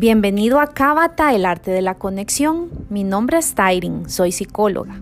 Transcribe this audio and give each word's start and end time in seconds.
Bienvenido 0.00 0.60
a 0.60 0.68
Cábata, 0.68 1.34
el 1.34 1.44
arte 1.44 1.70
de 1.72 1.82
la 1.82 1.96
conexión. 1.96 2.70
Mi 2.88 3.04
nombre 3.04 3.36
es 3.36 3.54
Tyrin, 3.54 4.08
soy 4.08 4.32
psicóloga. 4.32 4.98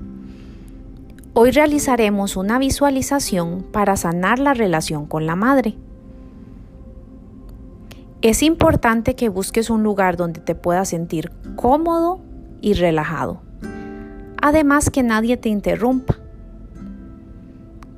Hoy 1.35 1.53
realizaremos 1.53 2.37
una 2.37 2.59
visualización 2.59 3.63
para 3.71 3.97
sanar 3.97 4.41
la 4.41 4.55
relación 4.55 5.07
con 5.07 5.25
la 5.25 5.37
madre. 5.37 5.77
Es 8.23 8.43
importante 8.43 9.15
que 9.15 9.29
busques 9.29 9.71
un 9.71 9.85
lugar 9.85 10.17
donde 10.17 10.41
te 10.41 10.57
puedas 10.57 10.89
sentir 10.89 11.31
cómodo 11.55 12.19
y 12.61 12.73
relajado. 12.73 13.41
Además 14.43 14.91
que 14.91 15.05
nadie 15.05 15.37
te 15.37 15.49
interrumpa. 15.49 16.17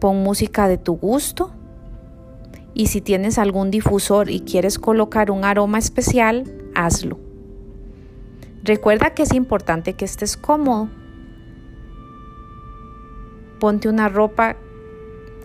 Pon 0.00 0.22
música 0.22 0.68
de 0.68 0.76
tu 0.76 0.98
gusto 0.98 1.50
y 2.74 2.88
si 2.88 3.00
tienes 3.00 3.38
algún 3.38 3.70
difusor 3.70 4.30
y 4.30 4.40
quieres 4.40 4.78
colocar 4.78 5.30
un 5.30 5.46
aroma 5.46 5.78
especial, 5.78 6.59
hazlo. 6.74 7.18
Recuerda 8.62 9.14
que 9.14 9.22
es 9.22 9.32
importante 9.32 9.94
que 9.94 10.04
estés 10.04 10.36
cómodo. 10.36 10.88
Ponte 13.58 13.88
una 13.88 14.08
ropa 14.08 14.56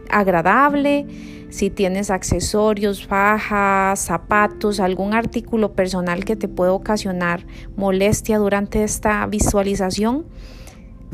agradable, 0.09 1.05
si 1.49 1.69
tienes 1.69 2.09
accesorios, 2.09 3.07
fajas, 3.07 3.99
zapatos, 3.99 4.79
algún 4.79 5.13
artículo 5.13 5.73
personal 5.73 6.25
que 6.25 6.35
te 6.35 6.47
pueda 6.47 6.73
ocasionar 6.73 7.45
molestia 7.77 8.37
durante 8.37 8.83
esta 8.83 9.25
visualización, 9.27 10.25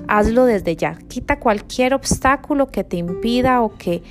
hazlo 0.08 0.46
desde 0.46 0.76
ya. 0.76 0.98
Quita 1.08 1.40
cualquier 1.40 1.94
obstáculo 1.94 2.68
que 2.68 2.84
te 2.84 2.98
impida 2.98 3.62
o 3.62 3.78
que, 3.78 4.02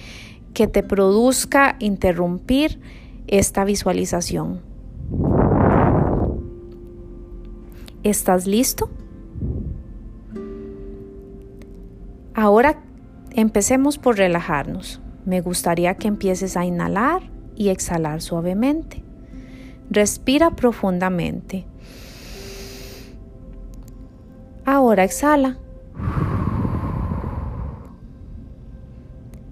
que 0.55 0.69
te 0.69 0.83
produzca 0.85 1.77
interrumpir 1.81 2.81
esta 3.27 3.65
visualización. 3.65 4.70
¿Estás 8.03 8.47
listo? 8.47 8.89
Ahora 12.35 12.83
empecemos 13.33 13.99
por 13.99 14.17
relajarnos. 14.17 15.03
Me 15.27 15.43
gustaría 15.43 15.95
que 15.97 16.09
empieces 16.09 16.57
a 16.57 16.65
inhalar 16.65 17.31
y 17.55 17.69
exhalar 17.69 18.23
suavemente. 18.23 19.05
Respira 19.91 20.53
profundamente. 20.53 21.67
Ahora 24.65 25.05
exhala. 25.05 25.59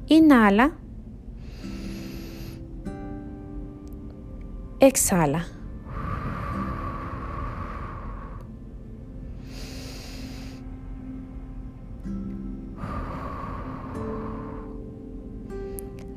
Inhala. 0.06 0.72
Exhala. 4.80 5.57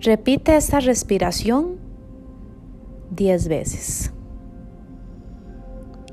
Repite 0.03 0.55
esta 0.55 0.79
respiración 0.79 1.77
10 3.11 3.47
veces. 3.47 4.11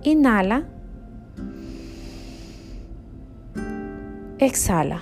Inhala. 0.02 0.68
Exhala. 4.38 5.00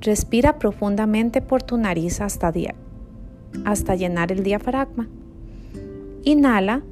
Respira 0.00 0.60
profundamente 0.60 1.42
por 1.42 1.60
tu 1.60 1.76
nariz 1.76 2.20
hasta, 2.20 2.52
hasta 3.64 3.96
llenar 3.96 4.30
el 4.30 4.44
diafragma. 4.44 5.08
Inhala. 6.22 6.82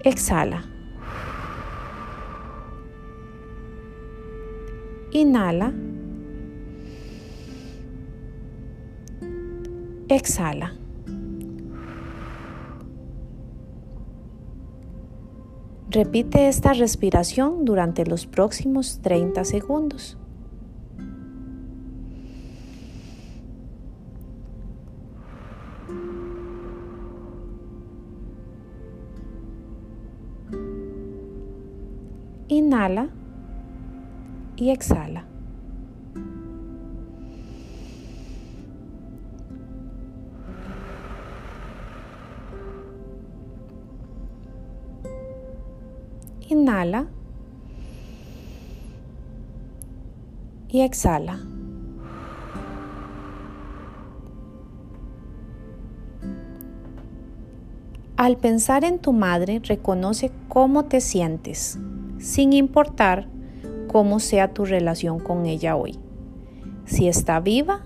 Exhala. 0.00 0.73
Inhala. 5.14 5.72
Exhala. 10.08 10.74
Repite 15.88 16.48
esta 16.48 16.72
respiración 16.72 17.64
durante 17.64 18.04
los 18.04 18.26
próximos 18.26 18.98
30 19.02 19.44
segundos. 19.44 20.18
Inhala 32.48 33.10
y 34.56 34.70
exhala. 34.70 35.24
Inhala 46.48 47.06
y 50.68 50.82
exhala. 50.82 51.40
Al 58.16 58.36
pensar 58.36 58.84
en 58.84 59.00
tu 59.00 59.12
madre, 59.12 59.60
reconoce 59.64 60.30
cómo 60.48 60.84
te 60.84 61.00
sientes, 61.00 61.78
sin 62.18 62.52
importar 62.52 63.33
cómo 63.94 64.18
sea 64.18 64.52
tu 64.52 64.64
relación 64.64 65.20
con 65.20 65.46
ella 65.46 65.76
hoy. 65.76 65.96
Si 66.84 67.06
está 67.06 67.38
viva, 67.38 67.82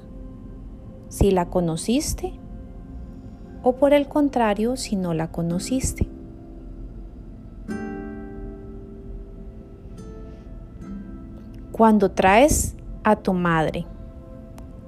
si 1.10 1.30
la 1.32 1.50
conociste 1.50 2.32
o 3.62 3.74
por 3.74 3.92
el 3.92 4.08
contrario, 4.08 4.78
si 4.78 4.96
no 4.96 5.12
la 5.12 5.30
conociste. 5.30 6.08
Cuando 11.72 12.10
traes 12.10 12.74
a 13.04 13.16
tu 13.16 13.34
madre 13.34 13.84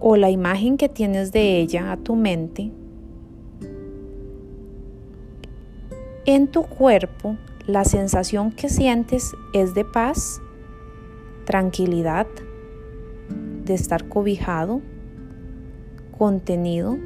o 0.00 0.16
la 0.16 0.30
imagen 0.30 0.78
que 0.78 0.88
tienes 0.88 1.32
de 1.32 1.60
ella 1.60 1.92
a 1.92 1.98
tu 1.98 2.16
mente, 2.16 2.72
en 6.24 6.48
tu 6.48 6.62
cuerpo 6.62 7.36
la 7.66 7.84
sensación 7.84 8.52
que 8.52 8.70
sientes 8.70 9.34
es 9.52 9.74
de 9.74 9.84
paz, 9.84 10.40
tranquilidad, 11.50 12.28
de 13.64 13.74
estar 13.74 14.08
cobijado, 14.08 14.82
contenido, 16.16 16.96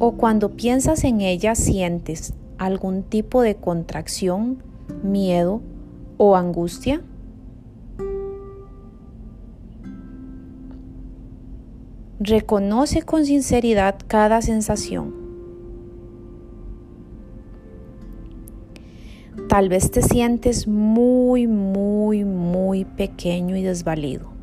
o 0.00 0.16
cuando 0.16 0.56
piensas 0.56 1.04
en 1.04 1.20
ella 1.20 1.54
sientes 1.54 2.34
algún 2.58 3.04
tipo 3.04 3.42
de 3.42 3.54
contracción, 3.54 4.64
miedo 5.04 5.62
o 6.16 6.34
angustia. 6.34 7.02
Reconoce 12.18 13.02
con 13.02 13.26
sinceridad 13.26 13.96
cada 14.08 14.42
sensación 14.42 15.26
Tal 19.48 19.68
vez 19.68 19.90
te 19.92 20.02
sientes 20.02 20.66
muy, 20.66 21.46
muy, 21.46 21.75
pequeño 22.84 23.56
y 23.56 23.62
desvalido. 23.62 24.36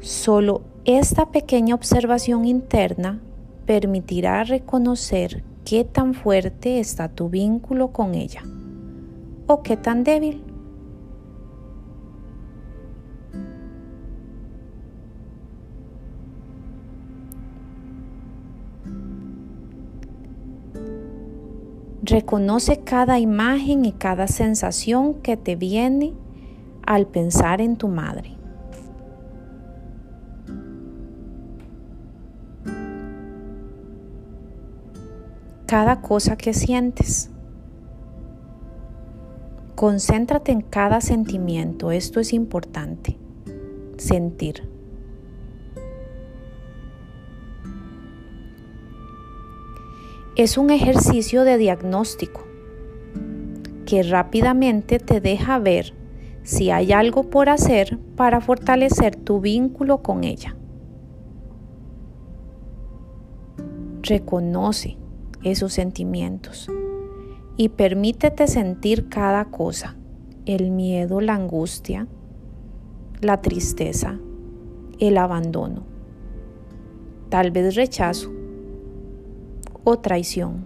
Solo 0.00 0.62
esta 0.84 1.30
pequeña 1.30 1.74
observación 1.74 2.44
interna 2.44 3.20
permitirá 3.66 4.42
reconocer 4.44 5.44
qué 5.64 5.84
tan 5.84 6.14
fuerte 6.14 6.80
está 6.80 7.08
tu 7.08 7.28
vínculo 7.28 7.92
con 7.92 8.14
ella 8.14 8.42
o 9.46 9.62
qué 9.62 9.76
tan 9.76 10.04
débil. 10.04 10.42
Reconoce 22.04 22.80
cada 22.80 23.20
imagen 23.20 23.84
y 23.84 23.92
cada 23.92 24.26
sensación 24.26 25.14
que 25.14 25.36
te 25.36 25.54
viene 25.54 26.14
al 26.84 27.06
pensar 27.06 27.60
en 27.60 27.76
tu 27.76 27.86
madre. 27.86 28.36
Cada 35.66 36.00
cosa 36.00 36.36
que 36.36 36.52
sientes. 36.52 37.30
Concéntrate 39.76 40.50
en 40.50 40.62
cada 40.62 41.00
sentimiento, 41.00 41.92
esto 41.92 42.18
es 42.18 42.32
importante, 42.32 43.16
sentir. 43.96 44.71
Es 50.34 50.56
un 50.56 50.70
ejercicio 50.70 51.44
de 51.44 51.58
diagnóstico 51.58 52.44
que 53.84 54.02
rápidamente 54.02 54.98
te 54.98 55.20
deja 55.20 55.58
ver 55.58 55.92
si 56.42 56.70
hay 56.70 56.92
algo 56.92 57.24
por 57.24 57.50
hacer 57.50 57.98
para 58.16 58.40
fortalecer 58.40 59.14
tu 59.14 59.42
vínculo 59.42 60.02
con 60.02 60.24
ella. 60.24 60.56
Reconoce 64.00 64.96
esos 65.44 65.74
sentimientos 65.74 66.70
y 67.58 67.68
permítete 67.68 68.46
sentir 68.46 69.10
cada 69.10 69.44
cosa, 69.44 69.98
el 70.46 70.70
miedo, 70.70 71.20
la 71.20 71.34
angustia, 71.34 72.06
la 73.20 73.42
tristeza, 73.42 74.18
el 74.98 75.18
abandono, 75.18 75.84
tal 77.28 77.50
vez 77.50 77.74
rechazo 77.74 78.41
o 79.84 79.98
traición. 79.98 80.64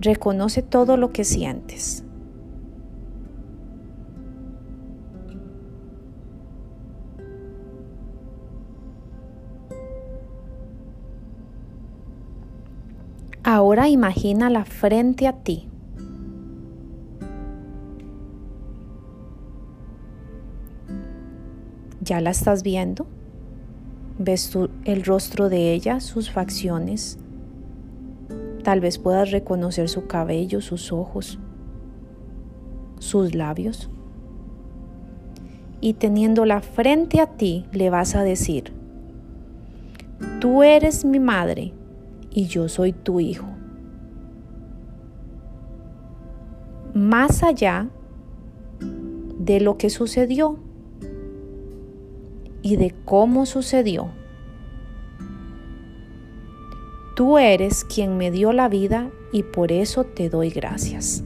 Reconoce 0.00 0.62
todo 0.62 0.96
lo 0.96 1.12
que 1.12 1.24
sientes. 1.24 2.04
Ahora 13.46 13.88
imagínala 13.88 14.64
frente 14.64 15.28
a 15.28 15.34
ti. 15.34 15.68
¿Ya 22.00 22.20
la 22.20 22.30
estás 22.30 22.62
viendo? 22.62 23.06
¿Ves 24.18 24.56
el 24.84 25.04
rostro 25.04 25.48
de 25.48 25.72
ella, 25.72 25.98
sus 25.98 26.30
facciones? 26.30 27.18
Tal 28.62 28.80
vez 28.80 28.98
puedas 28.98 29.32
reconocer 29.32 29.88
su 29.88 30.06
cabello, 30.06 30.60
sus 30.60 30.92
ojos, 30.92 31.40
sus 33.00 33.34
labios. 33.34 33.90
Y 35.80 35.94
teniéndola 35.94 36.60
frente 36.60 37.20
a 37.20 37.26
ti, 37.26 37.66
le 37.72 37.90
vas 37.90 38.14
a 38.14 38.22
decir, 38.22 38.72
tú 40.40 40.62
eres 40.62 41.04
mi 41.04 41.18
madre 41.18 41.72
y 42.30 42.46
yo 42.46 42.68
soy 42.68 42.92
tu 42.92 43.18
hijo. 43.18 43.48
Más 46.94 47.42
allá 47.42 47.88
de 49.40 49.58
lo 49.58 49.76
que 49.76 49.90
sucedió 49.90 50.58
y 52.64 52.76
de 52.76 52.94
cómo 53.04 53.44
sucedió. 53.44 54.08
Tú 57.14 57.36
eres 57.36 57.84
quien 57.84 58.16
me 58.16 58.30
dio 58.30 58.52
la 58.54 58.68
vida 58.70 59.10
y 59.32 59.42
por 59.42 59.70
eso 59.70 60.04
te 60.04 60.30
doy 60.30 60.48
gracias. 60.48 61.22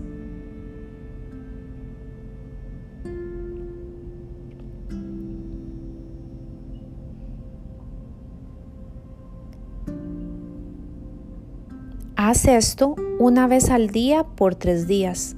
Haz 12.16 12.46
esto 12.46 12.96
una 13.20 13.46
vez 13.46 13.70
al 13.70 13.90
día 13.90 14.24
por 14.24 14.56
tres 14.56 14.88
días 14.88 15.36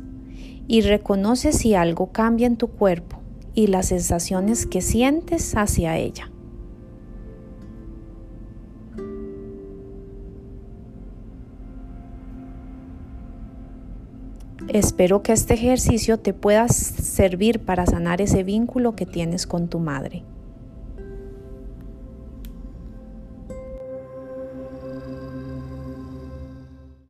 y 0.66 0.80
reconoce 0.80 1.52
si 1.52 1.74
algo 1.74 2.10
cambia 2.10 2.46
en 2.46 2.56
tu 2.56 2.68
cuerpo 2.68 3.19
y 3.54 3.66
las 3.68 3.86
sensaciones 3.86 4.66
que 4.66 4.80
sientes 4.80 5.56
hacia 5.56 5.96
ella. 5.96 6.30
Espero 14.68 15.22
que 15.22 15.32
este 15.32 15.54
ejercicio 15.54 16.20
te 16.20 16.32
pueda 16.32 16.68
servir 16.68 17.58
para 17.58 17.86
sanar 17.86 18.20
ese 18.20 18.44
vínculo 18.44 18.94
que 18.94 19.04
tienes 19.04 19.48
con 19.48 19.66
tu 19.68 19.80
madre. 19.80 20.22